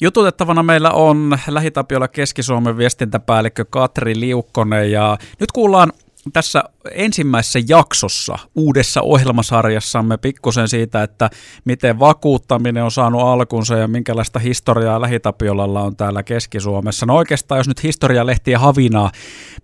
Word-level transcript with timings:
Jututettavana 0.00 0.62
meillä 0.62 0.90
on 0.90 1.38
Lähitapiolla 1.48 2.08
Keski-Suomen 2.08 2.76
viestintäpäällikkö 2.76 3.64
Katri 3.70 4.20
Liukkonen 4.20 4.90
ja 4.90 5.18
nyt 5.40 5.52
kuullaan 5.52 5.92
tässä 6.32 6.64
ensimmäisessä 6.90 7.58
jaksossa 7.68 8.38
uudessa 8.54 9.02
ohjelmasarjassamme 9.02 10.16
pikkusen 10.16 10.68
siitä, 10.68 11.02
että 11.02 11.30
miten 11.64 11.98
vakuuttaminen 11.98 12.84
on 12.84 12.90
saanut 12.90 13.22
alkunsa 13.22 13.76
ja 13.76 13.88
minkälaista 13.88 14.38
historiaa 14.38 15.00
Lähitapiolalla 15.00 15.82
on 15.82 15.96
täällä 15.96 16.22
Keski-Suomessa. 16.22 17.06
No 17.06 17.16
oikeastaan, 17.16 17.58
jos 17.58 17.68
nyt 17.68 17.82
historialehtiä 17.82 18.58
havinaa 18.58 19.10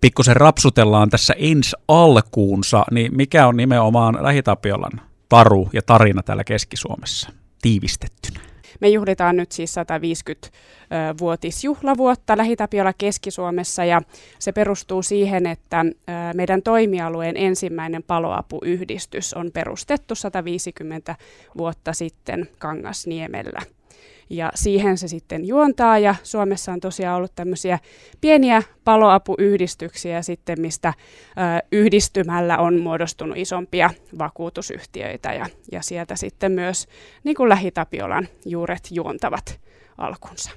pikkusen 0.00 0.36
rapsutellaan 0.36 1.10
tässä 1.10 1.34
ensi 1.38 1.76
alkuunsa, 1.88 2.84
niin 2.90 3.16
mikä 3.16 3.46
on 3.46 3.56
nimenomaan 3.56 4.18
Lähitapiolan 4.20 5.00
taru 5.28 5.68
ja 5.72 5.82
tarina 5.82 6.22
täällä 6.22 6.44
Keski-Suomessa 6.44 7.30
tiivistettynä? 7.62 8.49
Me 8.80 8.88
juhlitaan 8.88 9.36
nyt 9.36 9.52
siis 9.52 9.74
150-vuotisjuhlavuotta 9.76 12.36
Lähitapiola 12.36 12.92
Keski-Suomessa 12.92 13.84
ja 13.84 14.02
se 14.38 14.52
perustuu 14.52 15.02
siihen, 15.02 15.46
että 15.46 15.84
meidän 16.34 16.62
toimialueen 16.62 17.36
ensimmäinen 17.36 18.02
paloapuyhdistys 18.02 19.34
on 19.34 19.50
perustettu 19.52 20.14
150 20.14 21.16
vuotta 21.56 21.92
sitten 21.92 22.48
Kangasniemellä 22.58 23.60
ja 24.30 24.52
siihen 24.54 24.98
se 24.98 25.08
sitten 25.08 25.46
juontaa 25.46 25.98
ja 25.98 26.14
Suomessa 26.22 26.72
on 26.72 26.80
tosiaan 26.80 27.16
ollut 27.16 27.34
tämmöisiä 27.34 27.78
pieniä 28.20 28.62
paloapuyhdistyksiä 28.84 30.22
sitten, 30.22 30.60
mistä 30.60 30.94
ö, 31.30 31.66
yhdistymällä 31.72 32.58
on 32.58 32.80
muodostunut 32.80 33.36
isompia 33.36 33.90
vakuutusyhtiöitä 34.18 35.32
ja, 35.32 35.46
ja 35.72 35.82
sieltä 35.82 36.16
sitten 36.16 36.52
myös 36.52 36.86
niin 37.24 37.36
kuin 37.36 37.48
Lähitapiolan 37.48 38.28
juuret 38.46 38.88
juontavat 38.90 39.60
alkunsa. 39.98 40.50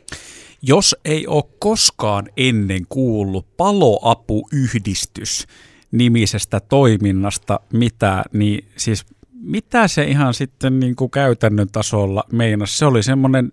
Jos 0.62 0.96
ei 1.05 1.27
ole 1.27 1.44
koskaan 1.60 2.30
ennen 2.38 2.85
kuullut 2.90 3.58
paloapuyhdistys 3.58 5.48
nimisestä 5.91 6.60
toiminnasta 6.60 7.60
mitä, 7.74 8.24
niin 8.34 8.68
siis 8.76 9.05
mitä 9.44 9.88
se 9.88 10.04
ihan 10.04 10.34
sitten 10.34 10.80
niin 10.80 10.96
kuin 10.96 11.12
käytännön 11.12 11.68
tasolla 11.72 12.24
meinasi? 12.32 12.77
Se 12.77 12.86
oli 12.86 13.04
semmoinen 13.04 13.52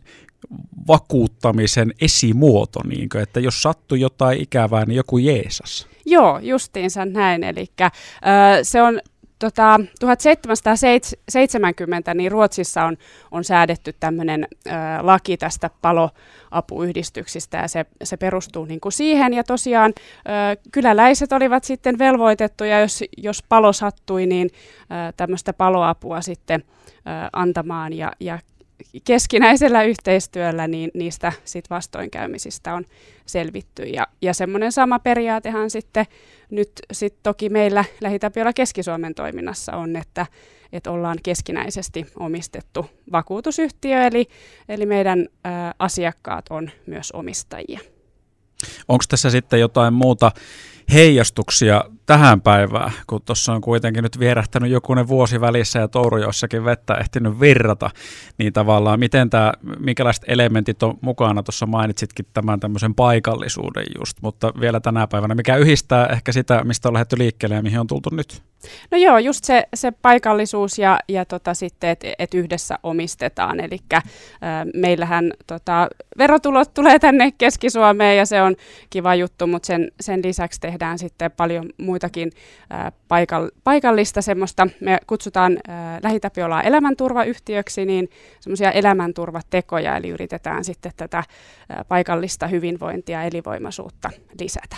vakuuttamisen 0.88 1.94
esimuoto, 2.00 2.80
niin 2.88 3.08
kuin, 3.08 3.22
että 3.22 3.40
jos 3.40 3.62
sattui 3.62 4.00
jotain 4.00 4.40
ikävää, 4.40 4.84
niin 4.84 4.96
joku 4.96 5.18
Jeesus. 5.18 5.88
Joo, 6.06 6.38
justiinsa 6.38 7.04
näin. 7.04 7.44
Eli 7.44 7.66
se 8.62 8.82
on 8.82 9.00
tota, 9.40 9.80
1770 10.00 12.14
niin 12.14 12.32
Ruotsissa 12.32 12.84
on, 12.84 12.96
on 13.30 13.44
säädetty 13.44 13.94
tämmöinen 14.00 14.48
laki 15.00 15.36
tästä 15.36 15.70
paloapuyhdistyksistä 15.82 17.58
ja 17.58 17.68
se, 17.68 17.86
se 18.02 18.16
perustuu 18.16 18.64
niin 18.64 18.80
kuin 18.80 18.92
siihen. 18.92 19.34
Ja 19.34 19.44
tosiaan 19.44 19.92
ö, 19.96 20.00
kyläläiset 20.72 21.32
olivat 21.32 21.64
sitten 21.64 21.98
velvoitettuja, 21.98 22.80
jos, 22.80 23.04
jos 23.16 23.44
palo 23.48 23.72
sattui, 23.72 24.26
niin 24.26 24.50
tämmöistä 25.16 25.52
paloapua 25.52 26.20
sitten 26.20 26.64
ö, 26.64 26.66
antamaan 27.32 27.92
ja, 27.92 28.12
ja 28.20 28.38
keskinäisellä 29.04 29.82
yhteistyöllä 29.82 30.68
niin 30.68 30.90
niistä 30.94 31.32
sit 31.44 31.70
vastoinkäymisistä 31.70 32.74
on 32.74 32.84
selvitty. 33.26 33.82
Ja, 33.82 34.06
ja 34.22 34.34
semmoinen 34.34 34.72
sama 34.72 34.98
periaatehan 34.98 35.70
sitten 35.70 36.06
nyt 36.50 36.72
sit 36.92 37.14
toki 37.22 37.48
meillä 37.48 37.84
Lähitapiola 38.00 38.52
Keski-Suomen 38.52 39.14
toiminnassa 39.14 39.76
on, 39.76 39.96
että, 39.96 40.26
että 40.72 40.90
ollaan 40.90 41.18
keskinäisesti 41.22 42.06
omistettu 42.16 42.86
vakuutusyhtiö, 43.12 44.06
eli, 44.06 44.28
eli 44.68 44.86
meidän 44.86 45.28
ä, 45.46 45.48
asiakkaat 45.78 46.44
on 46.50 46.70
myös 46.86 47.12
omistajia. 47.12 47.80
Onko 48.88 49.04
tässä 49.08 49.30
sitten 49.30 49.60
jotain 49.60 49.94
muuta 49.94 50.32
heijastuksia 50.92 51.84
tähän 52.06 52.40
päivään, 52.40 52.92
kun 53.06 53.22
tuossa 53.22 53.52
on 53.52 53.60
kuitenkin 53.60 54.02
nyt 54.02 54.18
vierähtänyt 54.18 54.70
jokunen 54.70 55.08
vuosi 55.08 55.40
välissä 55.40 55.78
ja 55.78 55.88
Tourujossakin 55.88 56.64
vettä 56.64 56.94
ehtinyt 56.94 57.40
virrata, 57.40 57.90
niin 58.38 58.52
tavallaan 58.52 59.00
miten 59.00 59.30
tämä, 59.30 59.52
minkälaiset 59.78 60.24
elementit 60.26 60.82
on 60.82 60.98
mukana, 61.00 61.42
tuossa 61.42 61.66
mainitsitkin 61.66 62.26
tämän 62.32 62.60
tämmöisen 62.60 62.94
paikallisuuden 62.94 63.84
just, 63.98 64.16
mutta 64.22 64.52
vielä 64.60 64.80
tänä 64.80 65.06
päivänä, 65.06 65.34
mikä 65.34 65.56
yhdistää 65.56 66.06
ehkä 66.06 66.32
sitä, 66.32 66.64
mistä 66.64 66.88
on 66.88 66.94
lähdetty 66.94 67.18
liikkeelle 67.18 67.56
ja 67.56 67.62
mihin 67.62 67.80
on 67.80 67.86
tultu 67.86 68.10
nyt? 68.12 68.42
No 68.90 68.98
joo, 68.98 69.18
just 69.18 69.44
se, 69.44 69.64
se 69.74 69.90
paikallisuus 69.90 70.78
ja, 70.78 70.98
ja 71.08 71.24
tota 71.24 71.54
sitten, 71.54 71.90
että 71.90 72.06
et 72.18 72.34
yhdessä 72.34 72.78
omistetaan. 72.82 73.60
Eli 73.60 73.78
äh, 73.94 74.02
meillähän 74.74 75.32
tota, 75.46 75.88
verotulot 76.18 76.74
tulee 76.74 76.98
tänne 76.98 77.32
Keski-Suomeen 77.38 78.16
ja 78.16 78.26
se 78.26 78.42
on 78.42 78.56
kiva 78.90 79.14
juttu, 79.14 79.46
mutta 79.46 79.66
sen, 79.66 79.92
sen 80.00 80.20
lisäksi 80.24 80.60
tehdään 80.60 80.79
sitten 80.96 81.30
paljon 81.30 81.70
muitakin 81.78 82.32
paikall, 83.08 83.48
paikallista 83.64 84.22
semmoista. 84.22 84.68
Me 84.80 84.98
kutsutaan 85.06 85.58
äh, 85.68 85.74
Lähitapiolaa 86.02 86.62
elämänturvayhtiöksi, 86.62 87.84
niin 87.84 88.10
semmoisia 88.40 88.70
elämänturvatekoja, 88.70 89.96
eli 89.96 90.08
yritetään 90.08 90.64
sitten 90.64 90.92
tätä 90.96 91.18
äh, 91.18 91.26
paikallista 91.88 92.46
hyvinvointia 92.46 93.18
ja 93.18 93.26
elinvoimaisuutta 93.26 94.10
lisätä. 94.40 94.76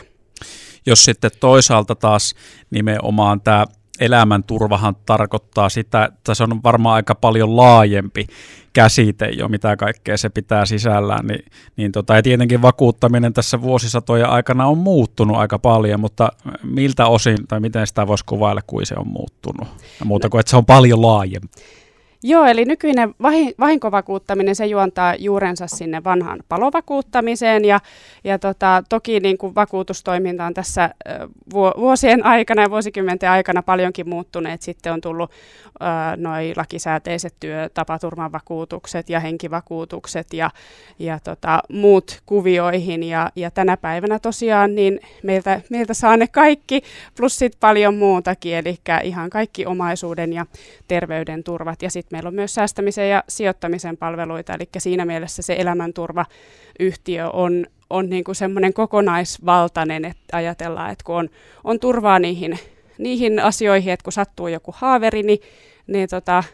Jos 0.87 1.05
sitten 1.05 1.31
toisaalta 1.41 1.95
taas 1.95 2.34
nimenomaan 2.71 3.41
tämä 3.41 3.65
elämänturvahan 4.00 4.97
tarkoittaa 5.06 5.69
sitä, 5.69 6.04
että 6.04 6.34
se 6.34 6.42
on 6.42 6.60
varmaan 6.64 6.94
aika 6.94 7.14
paljon 7.14 7.56
laajempi 7.56 8.26
käsite 8.72 9.28
jo, 9.28 9.48
mitä 9.48 9.76
kaikkea 9.76 10.16
se 10.16 10.28
pitää 10.28 10.66
sisällään, 10.66 11.26
niin, 11.26 11.44
niin 11.76 11.92
tota, 11.92 12.14
ja 12.14 12.22
tietenkin 12.22 12.62
vakuuttaminen 12.62 13.32
tässä 13.32 13.62
vuosisatojen 13.62 14.28
aikana 14.28 14.66
on 14.66 14.78
muuttunut 14.78 15.36
aika 15.36 15.58
paljon, 15.58 16.00
mutta 16.00 16.32
miltä 16.62 17.06
osin 17.06 17.38
tai 17.48 17.60
miten 17.60 17.86
sitä 17.86 18.06
voisi 18.06 18.25
kuvailla, 18.25 18.62
kuin 18.66 18.86
se 18.86 18.94
on 18.98 19.08
muuttunut, 19.08 19.69
ja 20.00 20.06
muuta 20.06 20.28
kuin, 20.28 20.41
että 20.41 20.50
se 20.50 20.56
on 20.56 20.66
paljon 20.66 21.03
laajempi. 21.03 21.48
Joo, 22.25 22.44
eli 22.44 22.65
nykyinen 22.65 23.15
vahinkovakuuttaminen, 23.60 24.56
se 24.56 24.66
juontaa 24.66 25.15
juurensa 25.15 25.66
sinne 25.66 26.05
vanhaan 26.05 26.41
palovakuuttamiseen 26.49 27.65
ja, 27.65 27.81
ja 28.25 28.38
tota, 28.38 28.83
toki 28.88 29.21
niin 29.21 29.38
kuin 29.38 29.55
vakuutustoiminta 29.55 30.44
on 30.44 30.55
tässä 30.55 30.91
vuosien 31.53 32.27
aikana 32.27 32.62
ja 32.62 32.71
vuosikymmenten 32.71 33.31
aikana 33.31 33.62
paljonkin 33.62 34.09
muuttuneet. 34.09 34.62
Sitten 34.62 34.93
on 34.93 35.00
tullut 35.00 35.31
noin 36.16 36.53
lakisääteiset 36.56 37.34
työtapaturmavakuutukset 37.41 39.10
ja 39.10 39.21
henkivakuutukset 39.21 40.33
ja, 40.33 40.50
ja 40.99 41.19
tota, 41.25 41.62
muut 41.72 42.22
kuvioihin 42.27 43.03
ja, 43.03 43.31
ja 43.37 43.50
tänä 43.50 43.77
päivänä 43.77 44.19
tosiaan 44.19 44.75
niin 44.75 45.00
meiltä, 45.22 45.60
meiltä 45.71 45.94
saa 45.94 46.16
ne 46.16 46.27
kaikki 46.27 46.83
plus 47.16 47.37
sit 47.37 47.56
paljon 47.60 47.94
muutakin, 47.94 48.54
eli 48.54 48.78
ihan 49.03 49.31
kaikki 49.31 49.66
omaisuuden 49.66 50.33
ja 50.33 50.47
terveyden 50.89 51.44
turvat 51.44 51.83
ja 51.83 51.91
sitten 51.91 52.12
meillä 52.12 52.28
on 52.28 52.34
myös 52.34 52.55
säästämisen 52.55 53.11
ja 53.11 53.25
sijoittamisen 53.28 53.97
palveluita, 53.97 54.55
eli 54.55 54.69
siinä 54.78 55.05
mielessä 55.05 55.43
se 55.43 55.56
elämänturvayhtiö 55.59 57.31
on, 57.31 57.67
on 57.91 58.11
niin 58.11 58.25
kuin 58.25 58.34
semmoinen 58.34 58.73
kokonaisvaltainen, 58.73 60.05
että 60.05 60.37
ajatellaan, 60.37 60.91
että 60.91 61.05
kun 61.05 61.17
on, 61.17 61.28
on 61.65 61.81
turvaa 61.81 62.19
niihin, 62.19 62.59
niihin 62.99 63.41
asioihin, 63.41 63.93
että 63.93 64.05
kun 64.05 64.12
sattuu 64.12 64.49
joku 64.49 64.75
haaveri, 64.77 65.22
niin, 65.22 65.39
niin 65.87 66.09
tota, 66.09 66.45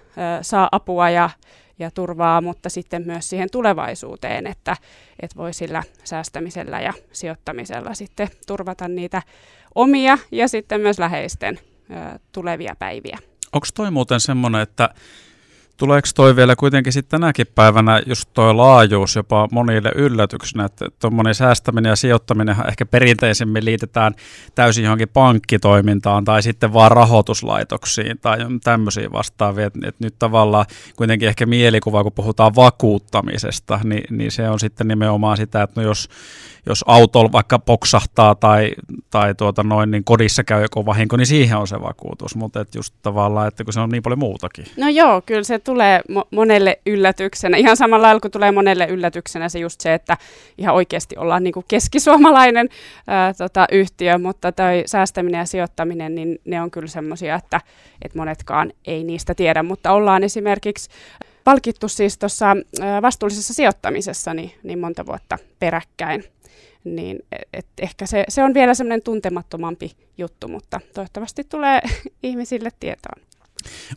saa 0.42 0.68
apua 0.72 1.10
ja, 1.10 1.30
ja 1.78 1.90
turvaa, 1.90 2.40
mutta 2.40 2.68
sitten 2.68 3.02
myös 3.06 3.28
siihen 3.28 3.48
tulevaisuuteen, 3.52 4.46
että, 4.46 4.76
että 5.20 5.36
voi 5.36 5.52
sillä 5.52 5.82
säästämisellä 6.04 6.80
ja 6.80 6.92
sijoittamisella 7.12 7.94
sitten 7.94 8.28
turvata 8.46 8.88
niitä 8.88 9.22
omia 9.74 10.18
ja 10.32 10.48
sitten 10.48 10.80
myös 10.80 10.98
läheisten 10.98 11.60
tulevia 12.32 12.76
päiviä. 12.78 13.18
Onko 13.52 13.66
toi 13.74 13.90
muuten 13.90 14.20
semmoinen, 14.20 14.60
että 14.60 14.88
Tuleeko 15.78 16.08
toi 16.14 16.36
vielä 16.36 16.56
kuitenkin 16.56 16.92
sitten 16.92 17.20
tänäkin 17.20 17.46
päivänä 17.54 18.02
just 18.06 18.30
toi 18.34 18.54
laajuus 18.54 19.16
jopa 19.16 19.48
monille 19.52 19.92
yllätyksenä, 19.94 20.64
että 20.64 20.86
tuommoinen 21.00 21.34
säästäminen 21.34 21.90
ja 21.90 21.96
sijoittaminen 21.96 22.56
ehkä 22.68 22.86
perinteisemmin 22.86 23.64
liitetään 23.64 24.14
täysin 24.54 24.84
johonkin 24.84 25.08
pankkitoimintaan 25.08 26.24
tai 26.24 26.42
sitten 26.42 26.72
vaan 26.72 26.90
rahoituslaitoksiin 26.90 28.18
tai 28.18 28.38
tämmöisiin 28.64 29.12
vastaavia. 29.12 29.66
Että 29.66 29.90
nyt 29.98 30.14
tavallaan 30.18 30.66
kuitenkin 30.96 31.28
ehkä 31.28 31.46
mielikuva, 31.46 32.02
kun 32.02 32.12
puhutaan 32.12 32.54
vakuuttamisesta, 32.54 33.80
niin, 33.84 34.16
niin 34.16 34.30
se 34.30 34.48
on 34.48 34.60
sitten 34.60 34.88
nimenomaan 34.88 35.36
sitä, 35.36 35.62
että 35.62 35.80
no 35.80 35.86
jos 35.86 36.08
jos 36.68 36.84
auto 36.86 37.28
vaikka 37.32 37.58
poksahtaa 37.58 38.34
tai, 38.34 38.70
tai 39.10 39.34
tuota 39.34 39.62
noin, 39.62 39.90
niin 39.90 40.04
kodissa 40.04 40.44
käy 40.44 40.62
joku 40.62 40.86
vahinko, 40.86 41.16
niin 41.16 41.26
siihen 41.26 41.58
on 41.58 41.68
se 41.68 41.80
vakuutus, 41.80 42.36
mutta 42.36 42.60
et 42.60 42.74
just 42.74 42.94
tavallaan, 43.02 43.48
että 43.48 43.64
kun 43.64 43.72
se 43.72 43.80
on 43.80 43.90
niin 43.90 44.02
paljon 44.02 44.18
muutakin. 44.18 44.64
No 44.76 44.88
joo, 44.88 45.22
kyllä 45.26 45.42
se 45.42 45.58
tulee 45.68 46.00
mo- 46.12 46.26
monelle 46.30 46.78
yllätyksenä. 46.86 47.56
Ihan 47.56 47.76
samalla 47.76 48.06
lailla 48.06 48.20
kuin 48.20 48.32
tulee 48.32 48.52
monelle 48.52 48.86
yllätyksenä 48.86 49.48
se 49.48 49.58
just 49.58 49.80
se, 49.80 49.94
että 49.94 50.16
ihan 50.58 50.74
oikeasti 50.74 51.16
ollaan 51.16 51.44
niin 51.44 51.52
kuin 51.52 51.64
keskisuomalainen 51.68 52.68
ää, 53.06 53.34
tota, 53.34 53.66
yhtiö, 53.72 54.18
mutta 54.18 54.52
toi 54.52 54.82
säästäminen 54.86 55.38
ja 55.38 55.44
sijoittaminen, 55.44 56.14
niin 56.14 56.38
ne 56.44 56.62
on 56.62 56.70
kyllä 56.70 56.86
semmoisia, 56.86 57.34
että, 57.34 57.60
että 58.02 58.18
monetkaan 58.18 58.72
ei 58.86 59.04
niistä 59.04 59.34
tiedä, 59.34 59.62
mutta 59.62 59.92
ollaan 59.92 60.24
esimerkiksi 60.24 60.90
palkittu 61.44 61.88
siis 61.88 62.18
tuossa 62.18 62.56
vastuullisessa 63.02 63.54
sijoittamisessa 63.54 64.34
niin, 64.34 64.52
niin 64.62 64.78
monta 64.78 65.06
vuotta 65.06 65.38
peräkkäin. 65.58 66.24
Niin 66.84 67.18
et 67.52 67.66
ehkä 67.82 68.06
se, 68.06 68.24
se 68.28 68.42
on 68.42 68.54
vielä 68.54 68.74
semmoinen 68.74 69.02
tuntemattomampi 69.02 69.90
juttu, 70.18 70.48
mutta 70.48 70.80
toivottavasti 70.94 71.44
tulee 71.44 71.80
ihmisille 72.22 72.70
tietoon. 72.80 73.27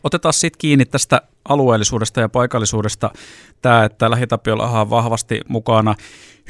Otetaan 0.04 0.32
sitten 0.32 0.58
kiinni 0.58 0.84
tästä 0.84 1.22
alueellisuudesta 1.48 2.20
ja 2.20 2.28
paikallisuudesta 2.28 3.10
tämä, 3.62 3.84
että 3.84 4.10
Lähitapiolla 4.10 4.80
on 4.80 4.90
vahvasti 4.90 5.40
mukana 5.48 5.94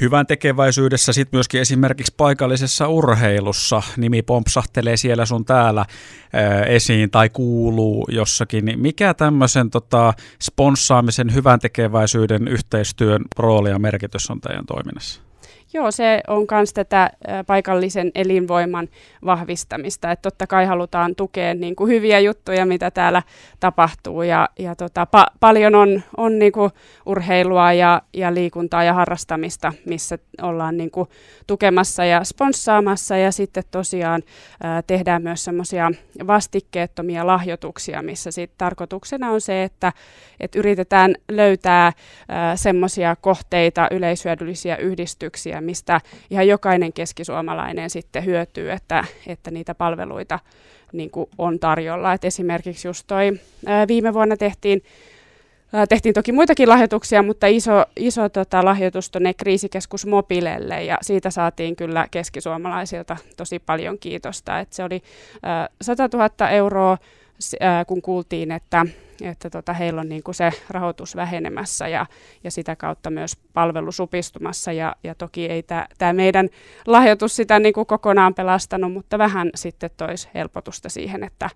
hyvän 0.01 0.27
tekeväisyydessä, 0.27 1.13
sitten 1.13 1.37
myöskin 1.37 1.61
esimerkiksi 1.61 2.13
paikallisessa 2.17 2.87
urheilussa. 2.87 3.81
Nimi 3.97 4.21
pompsahtelee 4.21 4.97
siellä 4.97 5.25
sun 5.25 5.45
täällä 5.45 5.85
ää, 6.33 6.63
esiin 6.63 7.11
tai 7.11 7.29
kuuluu 7.29 8.07
jossakin. 8.11 8.65
Niin 8.65 8.79
mikä 8.79 9.13
tämmöisen 9.13 9.69
tota, 9.69 10.13
sponssaamisen, 10.41 11.33
hyvän 11.33 11.59
tekeväisyyden, 11.59 12.47
yhteistyön 12.47 13.21
rooli 13.37 13.69
ja 13.69 13.79
merkitys 13.79 14.29
on 14.29 14.41
teidän 14.41 14.65
toiminnassa? 14.65 15.32
Joo, 15.73 15.91
se 15.91 16.21
on 16.27 16.45
myös 16.51 16.73
tätä 16.73 17.09
paikallisen 17.47 18.11
elinvoiman 18.15 18.87
vahvistamista. 19.25 20.11
Että 20.11 20.21
totta 20.21 20.47
kai 20.47 20.65
halutaan 20.65 21.15
tukea 21.15 21.53
niin 21.53 21.75
kuin 21.75 21.91
hyviä 21.91 22.19
juttuja, 22.19 22.65
mitä 22.65 22.91
täällä 22.91 23.21
tapahtuu. 23.59 24.21
Ja, 24.21 24.49
ja 24.59 24.75
tota, 24.75 25.07
pa- 25.17 25.37
paljon 25.39 25.75
on, 25.75 26.03
on 26.17 26.39
niin 26.39 26.51
kuin 26.51 26.71
urheilua 27.05 27.73
ja, 27.73 28.01
ja 28.13 28.33
liikuntaa 28.33 28.83
ja 28.83 28.93
harrastamista, 28.93 29.73
missä 29.85 30.17
ollaan 30.41 30.77
niin 30.77 30.91
kuin 30.91 31.09
tukemassa 31.47 32.05
ja 32.05 32.23
sponssaamassa. 32.23 33.17
Ja 33.17 33.31
sitten 33.31 33.63
tosiaan 33.71 34.23
ää, 34.63 34.81
tehdään 34.81 35.23
myös 35.23 35.43
semmoisia 35.43 35.91
vastikkeettomia 36.27 37.27
lahjoituksia, 37.27 38.01
missä 38.01 38.31
sit 38.31 38.51
tarkoituksena 38.57 39.31
on 39.31 39.41
se, 39.41 39.63
että 39.63 39.93
et 40.39 40.55
yritetään 40.55 41.15
löytää 41.31 41.91
semmoisia 42.55 43.15
kohteita, 43.15 43.87
yleishyödyllisiä 43.91 44.75
yhdistyksiä, 44.75 45.61
mistä 45.63 46.01
ihan 46.29 46.47
jokainen 46.47 46.93
keskisuomalainen 46.93 47.89
sitten 47.89 48.25
hyötyy, 48.25 48.71
että, 48.71 49.05
että 49.27 49.51
niitä 49.51 49.75
palveluita 49.75 50.39
niin 50.93 51.11
kuin 51.11 51.29
on 51.37 51.59
tarjolla. 51.59 52.13
Et 52.13 52.25
esimerkiksi 52.25 52.87
just 52.87 53.03
toi, 53.07 53.39
ää, 53.65 53.87
viime 53.87 54.13
vuonna 54.13 54.37
tehtiin 54.37 54.83
Tehtiin 55.89 56.13
toki 56.13 56.31
muitakin 56.31 56.69
lahjoituksia, 56.69 57.23
mutta 57.23 57.47
iso, 57.47 57.85
iso 57.95 58.29
tota, 58.29 58.65
lahjoitus 58.65 59.11
tuonne 59.11 59.33
kriisikeskus 59.33 60.05
Mobilelle 60.05 60.83
ja 60.83 60.97
siitä 61.01 61.29
saatiin 61.29 61.75
kyllä 61.75 62.07
keskisuomalaisilta 62.11 63.17
tosi 63.37 63.59
paljon 63.59 63.99
kiitosta. 63.99 64.59
Et 64.59 64.73
se 64.73 64.83
oli 64.83 65.01
äh, 65.45 65.69
100 65.81 66.09
000 66.13 66.49
euroa, 66.49 66.97
kun 67.87 68.01
kuultiin, 68.01 68.51
että 68.51 68.85
että 69.21 69.49
tota, 69.49 69.73
heillä 69.73 70.01
on 70.01 70.09
niin 70.09 70.23
kuin 70.23 70.35
se 70.35 70.51
rahoitus 70.69 71.15
vähenemässä 71.15 71.87
ja, 71.87 72.05
ja 72.43 72.51
sitä 72.51 72.75
kautta 72.75 73.09
myös 73.09 73.37
palvelu 73.53 73.91
supistumassa. 73.91 74.71
Ja, 74.71 74.95
ja 75.03 75.15
toki 75.15 75.45
ei 75.45 75.63
tämä 75.97 76.13
meidän 76.13 76.49
lahjoitus 76.87 77.35
sitä 77.35 77.59
niin 77.59 77.73
kuin 77.73 77.85
kokonaan 77.85 78.33
pelastanut, 78.33 78.93
mutta 78.93 79.17
vähän 79.17 79.49
sitten 79.55 79.89
toisi 79.97 80.29
helpotusta 80.33 80.89
siihen, 80.89 81.23
että, 81.23 81.49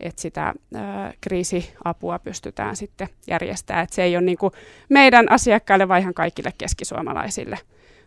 että 0.00 0.22
sitä 0.22 0.54
ää, 0.74 1.12
kriisiapua 1.20 2.18
pystytään 2.18 2.76
sitten 2.76 3.08
järjestämään. 3.26 3.84
Että 3.84 3.94
se 3.96 4.02
ei 4.02 4.16
ole 4.16 4.24
niin 4.24 4.38
kuin 4.38 4.52
meidän 4.88 5.32
asiakkaille, 5.32 5.88
vaan 5.88 6.00
ihan 6.00 6.14
kaikille 6.14 6.52
keskisuomalaisille 6.58 7.58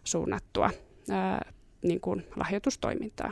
suunnattua 0.04 0.70
ää, 1.10 1.52
niin 1.81 2.02
kuin 2.02 2.25
lahjoitustoimintaa. 2.36 3.31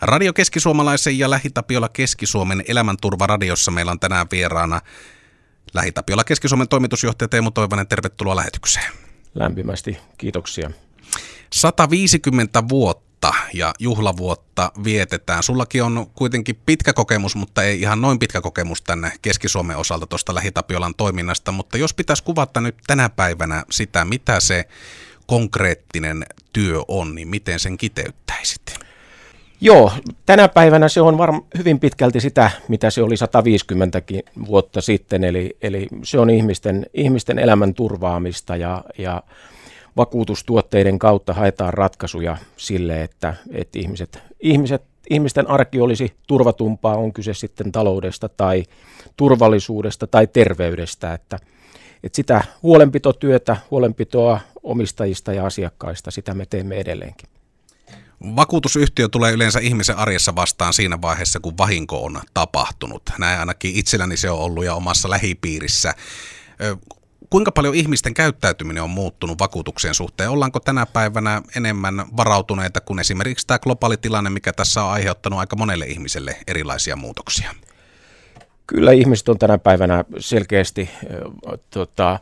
Radio 0.00 0.32
Keskisuomalaisen 0.32 1.18
ja 1.18 1.30
Lähitapiola 1.30 1.88
Keski-Suomen 1.88 2.64
elämänturvaradiossa 2.68 3.70
meillä 3.70 3.92
on 3.92 4.00
tänään 4.00 4.26
vieraana 4.32 4.80
Lähitapiola 5.74 6.24
Keski-Suomen 6.24 6.68
toimitusjohtaja 6.68 7.28
Teemu 7.28 7.50
Toivonen. 7.50 7.88
Tervetuloa 7.88 8.36
lähetykseen. 8.36 8.92
Lämpimästi, 9.34 9.98
kiitoksia. 10.18 10.70
150 11.52 12.68
vuotta 12.68 13.34
ja 13.54 13.74
juhlavuotta 13.78 14.72
vietetään. 14.84 15.42
Sullakin 15.42 15.82
on 15.82 16.06
kuitenkin 16.14 16.60
pitkä 16.66 16.92
kokemus, 16.92 17.36
mutta 17.36 17.62
ei 17.62 17.80
ihan 17.80 18.00
noin 18.00 18.18
pitkä 18.18 18.40
kokemus 18.40 18.82
tänne 18.82 19.12
Keski-Suomen 19.22 19.76
osalta 19.76 20.06
tuosta 20.06 20.34
Lähitapiolan 20.34 20.94
toiminnasta. 20.94 21.52
Mutta 21.52 21.78
jos 21.78 21.94
pitäisi 21.94 22.24
kuvata 22.24 22.60
nyt 22.60 22.76
tänä 22.86 23.08
päivänä 23.08 23.64
sitä, 23.70 24.04
mitä 24.04 24.40
se 24.40 24.68
konkreettinen 25.26 26.26
työ 26.52 26.80
on, 26.88 27.14
niin 27.14 27.28
miten 27.28 27.60
sen 27.60 27.78
kiteyttäisit? 27.78 28.87
Joo, 29.60 29.92
tänä 30.26 30.48
päivänä 30.48 30.88
se 30.88 31.00
on 31.00 31.18
varm 31.18 31.42
hyvin 31.58 31.80
pitkälti 31.80 32.20
sitä, 32.20 32.50
mitä 32.68 32.90
se 32.90 33.02
oli 33.02 33.16
150 33.16 34.02
vuotta 34.46 34.80
sitten, 34.80 35.24
eli, 35.24 35.56
eli 35.62 35.88
se 36.02 36.18
on 36.18 36.30
ihmisten, 36.30 36.86
ihmisten 36.94 37.38
elämän 37.38 37.74
turvaamista 37.74 38.56
ja, 38.56 38.84
ja 38.98 39.22
vakuutustuotteiden 39.96 40.98
kautta 40.98 41.34
haetaan 41.34 41.74
ratkaisuja 41.74 42.36
sille, 42.56 43.02
että, 43.02 43.34
että 43.52 43.78
ihmiset, 43.78 44.18
ihmiset, 44.40 44.82
ihmisten 45.10 45.50
arki 45.50 45.80
olisi 45.80 46.12
turvatumpaa, 46.26 46.96
on 46.96 47.12
kyse 47.12 47.34
sitten 47.34 47.72
taloudesta 47.72 48.28
tai 48.28 48.64
turvallisuudesta 49.16 50.06
tai 50.06 50.26
terveydestä, 50.26 51.14
että, 51.14 51.38
että 52.02 52.16
sitä 52.16 52.44
huolenpitotyötä, 52.62 53.56
huolenpitoa 53.70 54.40
omistajista 54.62 55.32
ja 55.32 55.46
asiakkaista, 55.46 56.10
sitä 56.10 56.34
me 56.34 56.46
teemme 56.46 56.76
edelleenkin. 56.76 57.28
Vakuutusyhtiö 58.36 59.08
tulee 59.08 59.32
yleensä 59.32 59.58
ihmisen 59.58 59.96
arjessa 59.96 60.34
vastaan 60.34 60.72
siinä 60.72 61.02
vaiheessa, 61.02 61.40
kun 61.40 61.58
vahinko 61.58 62.04
on 62.04 62.20
tapahtunut. 62.34 63.02
Näin 63.18 63.40
ainakin 63.40 63.76
itselläni 63.76 64.16
se 64.16 64.30
on 64.30 64.38
ollut 64.38 64.64
ja 64.64 64.74
omassa 64.74 65.10
lähipiirissä. 65.10 65.94
Kuinka 67.30 67.52
paljon 67.52 67.74
ihmisten 67.74 68.14
käyttäytyminen 68.14 68.82
on 68.82 68.90
muuttunut 68.90 69.38
vakuutuksen 69.38 69.94
suhteen? 69.94 70.30
Ollaanko 70.30 70.60
tänä 70.60 70.86
päivänä 70.86 71.42
enemmän 71.56 72.04
varautuneita 72.16 72.80
kuin 72.80 72.98
esimerkiksi 72.98 73.46
tämä 73.46 73.58
globaali 73.58 73.96
tilanne, 73.96 74.30
mikä 74.30 74.52
tässä 74.52 74.82
on 74.82 74.90
aiheuttanut 74.90 75.38
aika 75.38 75.56
monelle 75.56 75.86
ihmiselle 75.86 76.36
erilaisia 76.46 76.96
muutoksia? 76.96 77.54
Kyllä 78.66 78.92
ihmiset 78.92 79.28
on 79.28 79.38
tänä 79.38 79.58
päivänä 79.58 80.04
selkeästi 80.18 80.90
tota, 81.70 82.20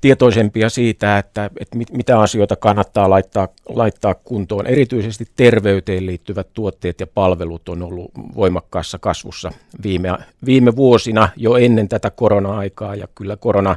tietoisempia 0.00 0.68
siitä, 0.70 1.18
että, 1.18 1.50
että 1.60 1.78
mit, 1.78 1.92
mitä 1.92 2.20
asioita 2.20 2.56
kannattaa 2.56 3.10
laittaa, 3.10 3.48
laittaa 3.68 4.14
kuntoon. 4.14 4.66
Erityisesti 4.66 5.24
terveyteen 5.36 6.06
liittyvät 6.06 6.46
tuotteet 6.54 7.00
ja 7.00 7.06
palvelut 7.06 7.68
on 7.68 7.82
ollut 7.82 8.10
voimakkaassa 8.36 8.98
kasvussa 8.98 9.52
viime, 9.82 10.12
viime 10.46 10.76
vuosina 10.76 11.28
jo 11.36 11.56
ennen 11.56 11.88
tätä 11.88 12.10
korona-aikaa 12.10 12.94
ja 12.94 13.08
kyllä 13.14 13.36
korona 13.36 13.76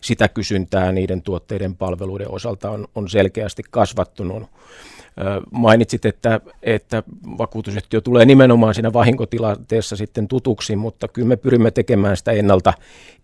sitä 0.00 0.28
kysyntää 0.28 0.92
niiden 0.92 1.22
tuotteiden 1.22 1.76
palveluiden 1.76 2.30
osalta 2.30 2.70
on, 2.70 2.88
on 2.94 3.08
selkeästi 3.08 3.62
kasvattunut. 3.70 4.42
Mainitsit, 5.50 6.04
että, 6.04 6.40
että 6.62 7.02
vakuutusyhtiö 7.38 8.00
tulee 8.00 8.24
nimenomaan 8.24 8.74
siinä 8.74 8.92
vahinkotilanteessa 8.92 9.96
sitten 9.96 10.28
tutuksi, 10.28 10.76
mutta 10.76 11.08
kyllä 11.08 11.28
me 11.28 11.36
pyrimme 11.36 11.70
tekemään 11.70 12.16
sitä 12.16 12.32
ennalta 12.32 12.72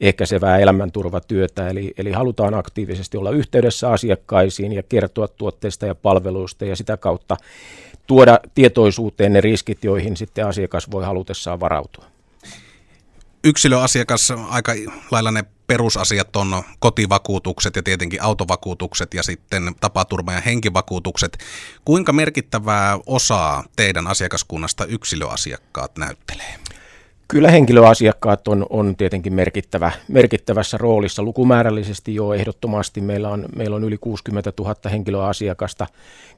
ehkäisevää 0.01 0.59
elämänturvatyötä, 0.59 1.69
eli, 1.69 1.95
eli 1.97 2.13
halutaan 2.13 2.55
aktiivisesti 2.55 3.17
olla 3.17 3.31
yhteydessä 3.31 3.91
asiakkaisiin 3.91 4.73
ja 4.73 4.83
kertoa 4.83 5.29
tuotteista 5.29 5.87
ja 5.87 5.95
palveluista 5.95 6.65
ja 6.65 6.77
sitä 6.77 6.97
kautta 6.97 7.37
tuoda 8.07 8.41
tietoisuuteen 8.55 9.33
ne 9.33 9.41
riskit, 9.41 9.85
joihin 9.85 10.17
sitten 10.17 10.47
asiakas 10.47 10.91
voi 10.91 11.05
halutessaan 11.05 11.61
varautua 11.61 12.12
yksilöasiakas 13.45 14.31
aika 14.31 14.73
lailla 15.11 15.31
ne 15.31 15.45
perusasiat 15.67 16.37
on 16.37 16.63
kotivakuutukset 16.79 17.77
ja 17.77 17.83
tietenkin 17.83 18.23
autovakuutukset 18.23 19.15
ja 19.15 19.23
sitten 19.23 19.75
tapaturma- 19.81 20.33
ja 20.33 20.41
henkivakuutukset. 20.41 21.39
Kuinka 21.85 22.13
merkittävää 22.13 22.99
osaa 23.07 23.65
teidän 23.77 24.07
asiakaskunnasta 24.07 24.85
yksilöasiakkaat 24.85 25.99
näyttelee? 25.99 26.59
Kyllä 27.33 27.51
henkilöasiakkaat 27.51 28.49
on, 28.49 28.67
on 28.71 28.97
tietenkin 28.97 29.35
merkittävä, 29.35 29.93
merkittävässä 30.09 30.79
roolissa. 30.79 31.23
Lukumäärällisesti 31.23 32.15
jo 32.15 32.33
ehdottomasti 32.33 33.01
meillä 33.01 33.29
on, 33.29 33.45
meillä 33.57 33.77
on 33.77 33.85
yli 33.85 33.99
60 33.99 34.53
000 34.59 34.75
henkilöasiakasta 34.91 35.87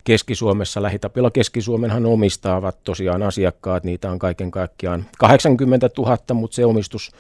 Keski-Suomessa. 0.05 0.83
Lähitapilla 0.83 1.31
Keski-Suomenhan 1.31 2.07
omistaavat 2.07 2.85
tosiaan 2.85 3.23
asiakkaat, 3.23 3.85
niitä 3.85 4.11
on 4.11 4.19
kaiken 4.19 4.51
kaikkiaan 4.51 5.05
80 5.19 5.91
000, 5.99 6.19
mutta 6.35 6.55
se 6.55 6.65
omistus, 6.65 7.13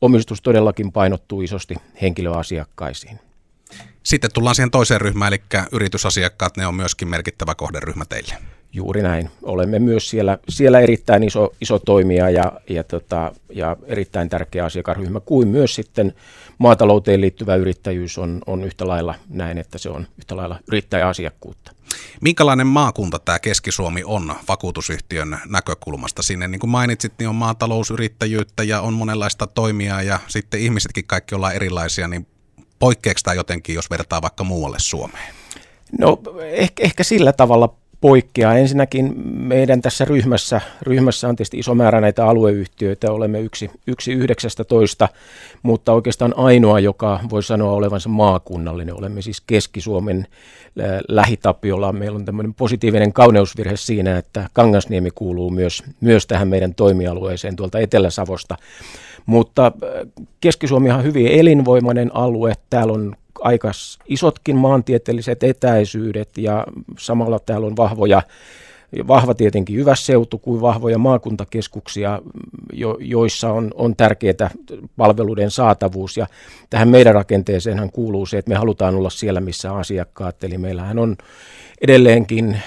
omistus 0.00 0.42
todellakin 0.42 0.92
painottuu 0.92 1.42
isosti 1.42 1.74
henkilöasiakkaisiin. 2.02 3.18
Sitten 4.02 4.30
tullaan 4.34 4.54
siihen 4.54 4.70
toiseen 4.70 5.00
ryhmään, 5.00 5.32
eli 5.32 5.42
yritysasiakkaat, 5.72 6.56
ne 6.56 6.66
on 6.66 6.74
myöskin 6.74 7.08
merkittävä 7.08 7.54
kohderyhmä 7.54 8.04
teille. 8.08 8.34
Juuri 8.76 9.02
näin. 9.02 9.30
Olemme 9.42 9.78
myös 9.78 10.10
siellä, 10.10 10.38
siellä 10.48 10.80
erittäin 10.80 11.22
iso, 11.22 11.52
iso 11.60 11.78
toimija 11.78 12.30
ja, 12.30 12.52
ja, 12.70 12.84
tota, 12.84 13.32
ja 13.52 13.76
erittäin 13.86 14.28
tärkeä 14.28 14.64
asiakasryhmä, 14.64 15.20
kuin 15.20 15.48
myös 15.48 15.74
sitten 15.74 16.14
maatalouteen 16.58 17.20
liittyvä 17.20 17.54
yrittäjyys 17.54 18.18
on, 18.18 18.42
on 18.46 18.64
yhtä 18.64 18.88
lailla 18.88 19.14
näin, 19.28 19.58
että 19.58 19.78
se 19.78 19.90
on 19.90 20.06
yhtä 20.18 20.36
lailla 20.36 20.58
yrittäjäasiakkuutta. 20.68 21.72
Minkälainen 22.20 22.66
maakunta 22.66 23.18
tämä 23.18 23.38
Keski-Suomi 23.38 24.02
on 24.04 24.34
vakuutusyhtiön 24.48 25.38
näkökulmasta? 25.48 26.22
Sinne 26.22 26.48
niin 26.48 26.60
kuin 26.60 26.70
mainitsit, 26.70 27.12
niin 27.18 27.28
on 27.28 27.34
maatalousyrittäjyyttä 27.34 28.62
ja 28.62 28.80
on 28.80 28.94
monenlaista 28.94 29.46
toimijaa 29.46 30.02
ja 30.02 30.18
sitten 30.26 30.60
ihmisetkin 30.60 31.04
kaikki 31.06 31.34
ollaan 31.34 31.54
erilaisia, 31.54 32.08
niin 32.08 32.26
poikkeeko 32.78 33.20
tämä 33.24 33.34
jotenkin, 33.34 33.74
jos 33.74 33.90
vertaa 33.90 34.22
vaikka 34.22 34.44
muualle 34.44 34.78
Suomeen? 34.80 35.34
No 35.98 36.18
ehkä, 36.50 36.82
ehkä 36.82 37.04
sillä 37.04 37.32
tavalla 37.32 37.74
poikkeaa. 38.00 38.54
Ensinnäkin 38.54 39.12
meidän 39.24 39.82
tässä 39.82 40.04
ryhmässä, 40.04 40.60
ryhmässä 40.82 41.28
on 41.28 41.36
tietysti 41.36 41.58
iso 41.58 41.74
määrä 41.74 42.00
näitä 42.00 42.26
alueyhtiöitä, 42.26 43.12
olemme 43.12 43.40
yksi, 43.40 43.70
yksi 43.86 44.12
19, 44.12 45.08
mutta 45.62 45.92
oikeastaan 45.92 46.34
ainoa, 46.36 46.80
joka 46.80 47.20
voi 47.30 47.42
sanoa 47.42 47.72
olevansa 47.72 48.08
maakunnallinen. 48.08 48.98
Olemme 48.98 49.22
siis 49.22 49.40
Keski-Suomen 49.40 50.26
lähitapiolla. 51.08 51.92
Meillä 51.92 52.16
on 52.16 52.24
tämmöinen 52.24 52.54
positiivinen 52.54 53.12
kauneusvirhe 53.12 53.76
siinä, 53.76 54.18
että 54.18 54.48
Kangasniemi 54.52 55.10
kuuluu 55.14 55.50
myös, 55.50 55.82
myös 56.00 56.26
tähän 56.26 56.48
meidän 56.48 56.74
toimialueeseen 56.74 57.56
tuolta 57.56 57.78
Etelä-Savosta. 57.78 58.56
Mutta 59.26 59.72
Keski-Suomi 60.40 60.90
on 60.90 61.02
hyvin 61.04 61.26
elinvoimainen 61.26 62.16
alue. 62.16 62.52
Täällä 62.70 62.92
on 62.92 63.16
aika 63.40 63.70
isotkin 64.08 64.56
maantieteelliset 64.56 65.42
etäisyydet 65.42 66.38
ja 66.38 66.66
samalla 66.98 67.38
täällä 67.38 67.66
on 67.66 67.76
vahvoja 67.76 68.22
vahva 69.08 69.34
tietenkin 69.34 69.76
Jyvässeutu 69.76 70.38
kuin 70.38 70.60
vahvoja 70.60 70.98
maakuntakeskuksia, 70.98 72.22
jo, 72.72 72.96
joissa 73.00 73.52
on, 73.52 73.70
on 73.74 73.96
tärkeää 73.96 74.50
palveluiden 74.96 75.50
saatavuus. 75.50 76.16
Ja 76.16 76.26
tähän 76.70 76.88
meidän 76.88 77.14
rakenteeseenhan 77.14 77.90
kuuluu 77.90 78.26
se, 78.26 78.38
että 78.38 78.48
me 78.48 78.54
halutaan 78.54 78.94
olla 78.94 79.10
siellä, 79.10 79.40
missä 79.40 79.72
asiakkaat. 79.72 80.44
Eli 80.44 80.58
meillähän 80.58 80.98
on 80.98 81.16
edelleenkin 81.80 82.60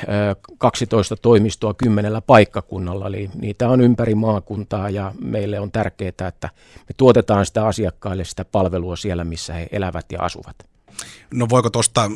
12 0.58 1.16
toimistoa 1.16 1.74
kymmenellä 1.74 2.22
paikkakunnalla, 2.22 3.08
eli 3.08 3.30
niitä 3.42 3.70
on 3.70 3.82
ympäri 3.82 4.16
maakuntaa 4.16 4.90
ja 4.90 5.12
meille 5.22 5.60
on 5.60 5.72
tärkeää, 5.72 6.10
että 6.28 6.50
me 6.78 6.94
tuotetaan 6.98 7.46
sitä 7.46 7.68
asiakkaille 7.68 8.24
sitä 8.24 8.46
palvelua 8.46 8.96
siellä, 8.96 9.24
missä 9.24 9.54
he 9.54 9.68
elävät 9.72 10.06
ja 10.12 10.22
asuvat. 10.22 10.69
No 11.34 11.48
voiko 11.50 11.70
tuosta 11.70 12.12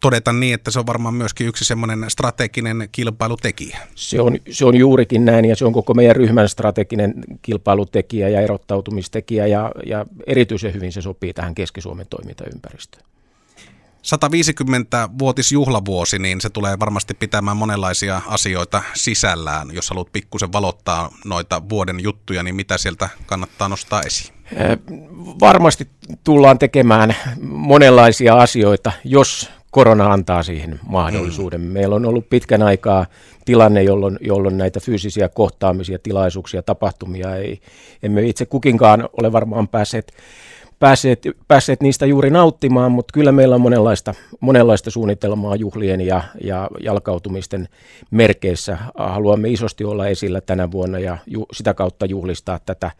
todeta 0.00 0.32
niin, 0.32 0.54
että 0.54 0.70
se 0.70 0.78
on 0.78 0.86
varmaan 0.86 1.14
myöskin 1.14 1.46
yksi 1.46 1.64
semmoinen 1.64 2.04
strateginen 2.08 2.88
kilpailutekijä? 2.92 3.78
Se 3.94 4.20
on, 4.20 4.38
se 4.50 4.64
on 4.64 4.76
juurikin 4.76 5.24
näin 5.24 5.44
ja 5.44 5.56
se 5.56 5.64
on 5.64 5.72
koko 5.72 5.94
meidän 5.94 6.16
ryhmän 6.16 6.48
strateginen 6.48 7.14
kilpailutekijä 7.42 8.28
ja 8.28 8.40
erottautumistekijä 8.40 9.46
ja, 9.46 9.72
ja 9.86 10.06
erityisen 10.26 10.74
hyvin 10.74 10.92
se 10.92 11.02
sopii 11.02 11.34
tähän 11.34 11.54
Keski-Suomen 11.54 12.06
toimintaympäristöön. 12.10 13.04
150-vuotisjuhlavuosi, 14.06 16.18
niin 16.18 16.40
se 16.40 16.50
tulee 16.50 16.78
varmasti 16.78 17.14
pitämään 17.14 17.56
monenlaisia 17.56 18.22
asioita 18.26 18.82
sisällään. 18.94 19.74
Jos 19.74 19.90
haluat 19.90 20.12
pikkusen 20.12 20.52
valottaa 20.52 21.10
noita 21.24 21.62
vuoden 21.68 22.00
juttuja, 22.00 22.42
niin 22.42 22.54
mitä 22.54 22.78
sieltä 22.78 23.08
kannattaa 23.26 23.68
nostaa 23.68 24.02
esiin? 24.02 24.35
Varmasti 25.40 25.88
tullaan 26.24 26.58
tekemään 26.58 27.16
monenlaisia 27.42 28.34
asioita, 28.34 28.92
jos 29.04 29.50
korona 29.70 30.12
antaa 30.12 30.42
siihen 30.42 30.80
mahdollisuuden. 30.86 31.60
Mm. 31.60 31.66
Meillä 31.66 31.94
on 31.94 32.06
ollut 32.06 32.30
pitkän 32.30 32.62
aikaa 32.62 33.06
tilanne, 33.44 33.82
jolloin, 33.82 34.18
jolloin 34.20 34.58
näitä 34.58 34.80
fyysisiä 34.80 35.28
kohtaamisia, 35.28 35.98
tilaisuuksia, 35.98 36.62
tapahtumia 36.62 37.36
ei, 37.36 37.60
emme 38.02 38.22
itse 38.22 38.46
kukinkaan 38.46 39.08
ole 39.12 39.32
varmaan 39.32 39.68
päässeet 39.68 40.12
päässeet, 40.78 41.22
päässeet 41.48 41.80
niistä 41.80 42.06
juuri 42.06 42.30
nauttimaan, 42.30 42.92
mutta 42.92 43.12
kyllä 43.12 43.32
meillä 43.32 43.54
on 43.54 43.60
monenlaista, 43.60 44.14
monenlaista 44.40 44.90
suunnitelmaa 44.90 45.56
juhlien 45.56 46.00
ja, 46.00 46.22
ja 46.44 46.68
jalkautumisten 46.80 47.68
merkeissä. 48.10 48.78
Haluamme 48.98 49.48
isosti 49.48 49.84
olla 49.84 50.06
esillä 50.06 50.40
tänä 50.40 50.70
vuonna 50.70 50.98
ja 50.98 51.18
ju, 51.26 51.46
sitä 51.52 51.74
kautta 51.74 52.06
juhlistaa 52.06 52.60
tätä 52.66 52.90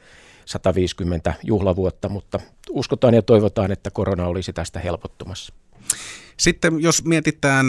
150 0.47 1.35
juhlavuotta, 1.43 2.09
mutta 2.09 2.41
uskotaan 2.71 3.15
ja 3.15 3.23
toivotaan, 3.23 3.73
että 3.73 3.91
korona 3.91 4.27
olisi 4.27 4.53
tästä 4.53 4.81
helpottumassa. 4.81 5.55
Sitten 6.37 6.81
jos 6.81 7.05
mietitään 7.05 7.67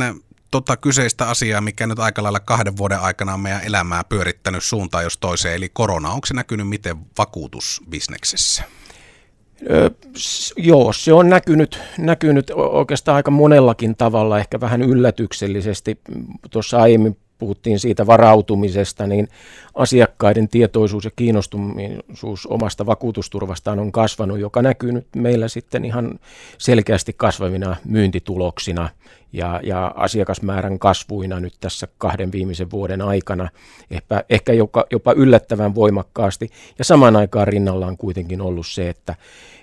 tota 0.51 0.77
kyseistä 0.77 1.29
asiaa, 1.29 1.61
mikä 1.61 1.87
nyt 1.87 1.99
aika 1.99 2.23
lailla 2.23 2.39
kahden 2.39 2.77
vuoden 2.77 2.99
aikana 2.99 3.33
on 3.33 3.39
meidän 3.39 3.63
elämää 3.63 4.03
pyörittänyt 4.03 4.63
suuntaan 4.63 5.03
jos 5.03 5.17
toiseen, 5.17 5.55
eli 5.55 5.69
korona, 5.69 6.11
onko 6.11 6.25
se 6.25 6.33
näkynyt 6.33 6.69
miten 6.69 6.97
vakuutusbisneksessä? 7.17 8.63
Öö, 9.69 9.89
joo, 10.57 10.93
se 10.93 11.13
on 11.13 11.29
näkynyt, 11.29 11.79
näkynyt 11.97 12.51
oikeastaan 12.55 13.15
aika 13.15 13.31
monellakin 13.31 13.95
tavalla, 13.95 14.39
ehkä 14.39 14.59
vähän 14.59 14.81
yllätyksellisesti. 14.81 15.99
Tuossa 16.51 16.77
aiemmin 16.77 17.17
puhuttiin 17.37 17.79
siitä 17.79 18.07
varautumisesta, 18.07 19.07
niin 19.07 19.27
asiakkaiden 19.75 20.47
tietoisuus 20.47 21.05
ja 21.05 21.11
kiinnostuneisuus 21.15 22.45
omasta 22.45 22.85
vakuutusturvastaan 22.85 23.79
on 23.79 23.91
kasvanut, 23.91 24.39
joka 24.39 24.61
näkyy 24.61 24.91
nyt 24.91 25.07
meillä 25.15 25.47
sitten 25.47 25.85
ihan 25.85 26.19
selkeästi 26.57 27.13
kasvavina 27.17 27.75
myyntituloksina 27.85 28.89
ja, 29.33 29.59
ja 29.63 29.93
asiakasmäärän 29.95 30.79
kasvuina 30.79 31.39
nyt 31.39 31.53
tässä 31.59 31.87
kahden 31.97 32.31
viimeisen 32.31 32.71
vuoden 32.71 33.01
aikana, 33.01 33.49
ehkä, 33.91 34.23
ehkä 34.29 34.53
jopa, 34.53 34.85
jopa 34.91 35.13
yllättävän 35.13 35.75
voimakkaasti. 35.75 36.49
Ja 36.79 36.85
samaan 36.85 37.15
aikaan 37.15 37.47
rinnalla 37.47 37.87
on 37.87 37.97
kuitenkin 37.97 38.41
ollut 38.41 38.67
se, 38.67 38.89
että, 38.89 39.15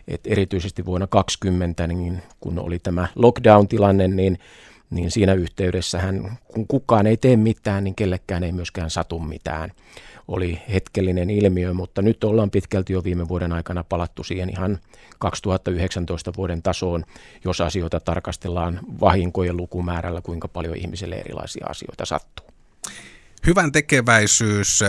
että 0.09 0.31
erityisesti 0.31 0.87
vuonna 0.87 1.07
2020, 1.07 1.87
niin 1.87 2.23
kun 2.41 2.59
oli 2.59 2.79
tämä 2.79 3.09
lockdown-tilanne, 3.15 4.09
niin 4.09 4.39
niin 4.95 5.11
siinä 5.11 5.35
yhteydessä 5.35 5.99
hän, 5.99 6.39
kun 6.49 6.67
kukaan 6.67 7.07
ei 7.07 7.17
tee 7.17 7.37
mitään, 7.37 7.85
niin 7.85 7.95
kellekään 7.95 8.45
ei 8.45 8.53
myöskään 8.53 8.91
satu 8.91 9.19
mitään. 9.19 9.73
Oli 10.29 10.61
hetkellinen 10.73 11.31
ilmiö, 11.31 11.75
mutta 11.75 12.03
nyt 12.03 12.25
ollaan 12.25 12.51
pitkälti 12.51 12.93
jo 12.93 13.05
viime 13.05 13.29
vuoden 13.29 13.53
aikana 13.53 13.85
palattu 13.85 14.25
siihen 14.25 14.51
ihan 14.51 14.79
2019 15.19 16.33
vuoden 16.37 16.63
tasoon, 16.63 17.05
jos 17.45 17.61
asioita 17.61 18.01
tarkastellaan 18.01 18.81
vahinkojen 19.01 19.57
lukumäärällä, 19.57 20.21
kuinka 20.21 20.49
paljon 20.49 20.77
ihmiselle 20.77 21.15
erilaisia 21.15 21.67
asioita 21.69 22.05
sattuu. 22.05 22.47
Hyvän 23.47 23.73
tekeväisyys, 23.73 24.85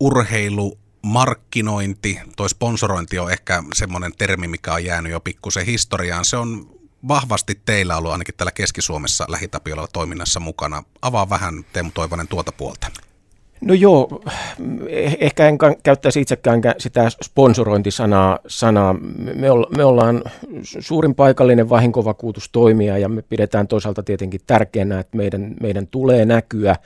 urheilu, 0.00 0.78
markkinointi, 1.02 2.18
toi 2.36 2.48
sponsorointi 2.48 3.18
on 3.18 3.32
ehkä 3.32 3.62
semmoinen 3.74 4.12
termi, 4.18 4.48
mikä 4.48 4.74
on 4.74 4.84
jäänyt 4.84 5.12
jo 5.12 5.20
pikkusen 5.20 5.66
historiaan. 5.66 6.24
Se 6.24 6.36
on 6.36 6.79
vahvasti 7.08 7.60
teillä 7.64 7.96
ollut 7.96 8.12
ainakin 8.12 8.34
täällä 8.36 8.52
Keski-Suomessa 8.52 9.24
lähitapiolla 9.28 9.88
toiminnassa 9.92 10.40
mukana. 10.40 10.82
Avaa 11.02 11.30
vähän 11.30 11.64
Teemu 11.72 11.90
Toivonen 11.94 12.28
tuota 12.28 12.52
puolta. 12.52 12.86
No 13.60 13.74
joo, 13.74 14.22
eh, 14.88 15.16
ehkä 15.20 15.48
en 15.48 15.58
käyttäisi 15.82 16.20
itsekään 16.20 16.60
sitä 16.78 17.10
sponsorointisanaa. 17.22 18.38
Sanaa. 18.46 18.94
Me, 19.34 19.50
olla, 19.50 19.68
me 19.76 19.84
ollaan 19.84 20.22
suurin 20.62 21.14
paikallinen 21.14 21.68
vahinkovakuutustoimija 21.68 22.98
ja 22.98 23.08
me 23.08 23.22
pidetään 23.22 23.68
toisaalta 23.68 24.02
tietenkin 24.02 24.40
tärkeänä, 24.46 25.00
että 25.00 25.16
meidän, 25.16 25.54
meidän 25.60 25.86
tulee 25.86 26.24
näkyä. 26.24 26.76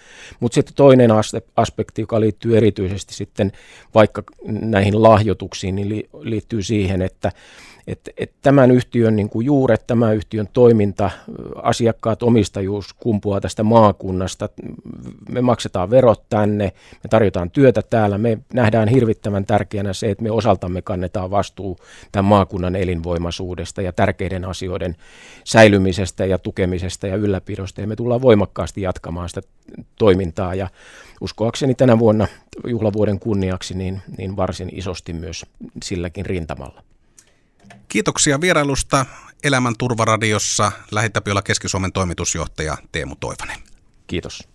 Mutta 0.40 0.54
sitten 0.54 0.74
toinen 0.74 1.10
aspekti, 1.56 2.02
joka 2.02 2.20
liittyy 2.20 2.56
erityisesti 2.56 3.14
sitten 3.14 3.52
vaikka 3.94 4.22
näihin 4.46 5.02
lahjoituksiin, 5.02 5.76
niin 5.76 6.08
liittyy 6.20 6.62
siihen, 6.62 7.02
että 7.02 7.32
että, 7.86 8.10
että 8.16 8.36
tämän 8.42 8.70
yhtiön 8.70 9.16
niin 9.16 9.28
kuin 9.28 9.46
juuret, 9.46 9.86
tämän 9.86 10.16
yhtiön 10.16 10.48
toiminta, 10.52 11.10
asiakkaat, 11.62 12.22
omistajuus 12.22 12.94
kumpuaa 12.94 13.40
tästä 13.40 13.62
maakunnasta. 13.62 14.48
Me 15.28 15.40
maksetaan 15.40 15.90
verot 15.90 16.28
tänne, 16.28 16.64
me 17.04 17.08
tarjotaan 17.10 17.50
työtä 17.50 17.82
täällä, 17.82 18.18
me 18.18 18.38
nähdään 18.54 18.88
hirvittävän 18.88 19.44
tärkeänä 19.44 19.92
se, 19.92 20.10
että 20.10 20.22
me 20.22 20.30
osaltamme 20.30 20.82
kannetaan 20.82 21.30
vastuu 21.30 21.78
tämän 22.12 22.24
maakunnan 22.24 22.76
elinvoimaisuudesta 22.76 23.82
ja 23.82 23.92
tärkeiden 23.92 24.44
asioiden 24.44 24.96
säilymisestä 25.44 26.24
ja 26.26 26.38
tukemisesta 26.38 27.06
ja 27.06 27.16
ylläpidosta. 27.16 27.80
Ja 27.80 27.86
me 27.86 27.96
tullaan 27.96 28.22
voimakkaasti 28.22 28.80
jatkamaan 28.80 29.28
sitä 29.28 29.40
toimintaa 29.98 30.54
ja 30.54 30.68
uskoakseni 31.20 31.74
tänä 31.74 31.98
vuonna 31.98 32.26
juhlavuoden 32.66 33.18
kunniaksi 33.18 33.74
niin, 33.74 34.02
niin 34.18 34.36
varsin 34.36 34.68
isosti 34.72 35.12
myös 35.12 35.46
silläkin 35.82 36.26
rintamalla. 36.26 36.82
Kiitoksia 37.94 38.40
vierailusta 38.40 39.06
Elämän 39.44 39.74
turvaradiossa 39.78 40.72
Lähitapiolla 40.90 41.42
Keski-Suomen 41.42 41.92
toimitusjohtaja 41.92 42.76
Teemu 42.92 43.16
Toivonen. 43.16 43.58
Kiitos. 44.06 44.48